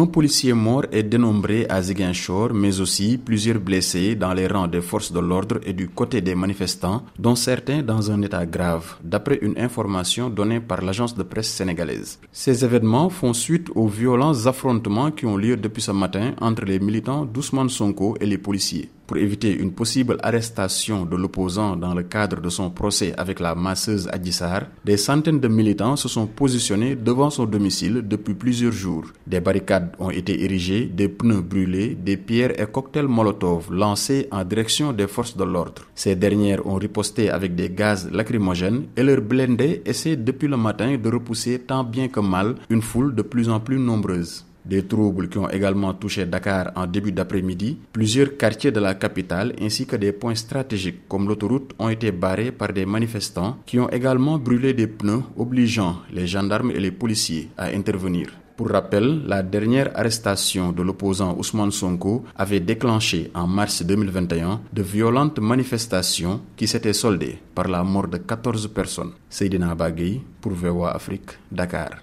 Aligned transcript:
Un 0.00 0.06
policier 0.06 0.54
mort 0.54 0.86
est 0.92 1.02
dénombré 1.02 1.66
à 1.68 1.82
Ziguinchor, 1.82 2.54
mais 2.54 2.80
aussi 2.80 3.18
plusieurs 3.18 3.60
blessés 3.60 4.14
dans 4.14 4.32
les 4.32 4.46
rangs 4.46 4.66
des 4.66 4.80
forces 4.80 5.12
de 5.12 5.20
l'ordre 5.20 5.60
et 5.66 5.74
du 5.74 5.90
côté 5.90 6.22
des 6.22 6.34
manifestants, 6.34 7.02
dont 7.18 7.34
certains 7.34 7.82
dans 7.82 8.10
un 8.10 8.22
état 8.22 8.46
grave, 8.46 8.94
d'après 9.04 9.38
une 9.42 9.58
information 9.58 10.30
donnée 10.30 10.60
par 10.60 10.80
l'agence 10.80 11.14
de 11.14 11.22
presse 11.22 11.50
sénégalaise. 11.50 12.18
Ces 12.32 12.64
événements 12.64 13.10
font 13.10 13.34
suite 13.34 13.68
aux 13.74 13.88
violents 13.88 14.46
affrontements 14.46 15.10
qui 15.10 15.26
ont 15.26 15.36
lieu 15.36 15.58
depuis 15.58 15.82
ce 15.82 15.90
matin 15.92 16.32
entre 16.40 16.64
les 16.64 16.78
militants 16.80 17.26
d'Ousmane 17.26 17.68
Sonko 17.68 18.16
et 18.22 18.26
les 18.26 18.38
policiers 18.38 18.88
pour 19.10 19.16
éviter 19.16 19.52
une 19.58 19.72
possible 19.72 20.18
arrestation 20.22 21.04
de 21.04 21.16
l'opposant 21.16 21.74
dans 21.74 21.94
le 21.94 22.04
cadre 22.04 22.40
de 22.40 22.48
son 22.48 22.70
procès 22.70 23.12
avec 23.18 23.40
la 23.40 23.56
masseuse 23.56 24.06
Adjissar, 24.06 24.66
des 24.84 24.96
centaines 24.96 25.40
de 25.40 25.48
militants 25.48 25.96
se 25.96 26.08
sont 26.08 26.28
positionnés 26.28 26.94
devant 26.94 27.28
son 27.28 27.44
domicile 27.44 28.02
depuis 28.06 28.34
plusieurs 28.34 28.70
jours. 28.70 29.06
Des 29.26 29.40
barricades 29.40 29.96
ont 29.98 30.10
été 30.10 30.44
érigées, 30.44 30.84
des 30.86 31.08
pneus 31.08 31.40
brûlés, 31.40 31.96
des 31.96 32.16
pierres 32.16 32.52
et 32.60 32.66
cocktails 32.70 33.08
Molotov 33.08 33.72
lancés 33.72 34.28
en 34.30 34.44
direction 34.44 34.92
des 34.92 35.08
forces 35.08 35.36
de 35.36 35.42
l'ordre. 35.42 35.82
Ces 35.96 36.14
dernières 36.14 36.64
ont 36.64 36.76
riposté 36.76 37.30
avec 37.30 37.56
des 37.56 37.68
gaz 37.70 38.08
lacrymogènes 38.12 38.84
et 38.96 39.02
leurs 39.02 39.22
blindés 39.22 39.82
essaient 39.86 40.14
depuis 40.14 40.46
le 40.46 40.56
matin 40.56 40.96
de 40.96 41.08
repousser 41.10 41.58
tant 41.58 41.82
bien 41.82 42.06
que 42.06 42.20
mal 42.20 42.54
une 42.68 42.80
foule 42.80 43.12
de 43.12 43.22
plus 43.22 43.48
en 43.48 43.58
plus 43.58 43.80
nombreuse. 43.80 44.44
Des 44.70 44.86
troubles 44.86 45.28
qui 45.28 45.36
ont 45.38 45.50
également 45.50 45.92
touché 45.94 46.26
Dakar 46.26 46.70
en 46.76 46.86
début 46.86 47.10
d'après-midi, 47.10 47.76
plusieurs 47.92 48.36
quartiers 48.36 48.70
de 48.70 48.78
la 48.78 48.94
capitale 48.94 49.52
ainsi 49.60 49.84
que 49.84 49.96
des 49.96 50.12
points 50.12 50.36
stratégiques 50.36 51.08
comme 51.08 51.26
l'autoroute 51.26 51.72
ont 51.80 51.88
été 51.88 52.12
barrés 52.12 52.52
par 52.52 52.72
des 52.72 52.86
manifestants 52.86 53.56
qui 53.66 53.80
ont 53.80 53.88
également 53.90 54.38
brûlé 54.38 54.72
des 54.72 54.86
pneus 54.86 55.22
obligeant 55.36 55.96
les 56.12 56.28
gendarmes 56.28 56.70
et 56.70 56.78
les 56.78 56.92
policiers 56.92 57.48
à 57.58 57.64
intervenir. 57.74 58.28
Pour 58.56 58.68
rappel, 58.70 59.22
la 59.26 59.42
dernière 59.42 59.90
arrestation 59.98 60.70
de 60.70 60.82
l'opposant 60.82 61.34
Ousmane 61.36 61.72
Sonko 61.72 62.24
avait 62.36 62.60
déclenché 62.60 63.28
en 63.34 63.48
mars 63.48 63.82
2021 63.82 64.60
de 64.72 64.82
violentes 64.82 65.40
manifestations 65.40 66.42
qui 66.56 66.68
s'étaient 66.68 66.92
soldées 66.92 67.38
par 67.56 67.66
la 67.66 67.82
mort 67.82 68.06
de 68.06 68.18
14 68.18 68.68
personnes. 68.68 69.12
Seydina 69.28 69.74
Bagui 69.74 70.20
pour 70.40 70.52
VOA 70.52 70.92
Afrique, 70.94 71.30
Dakar. 71.50 72.02